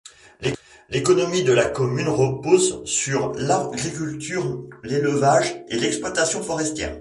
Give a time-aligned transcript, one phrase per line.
[0.89, 6.89] L'économie de la commune repose sur l'agriculture, l'élevage et l'exploitation forestière.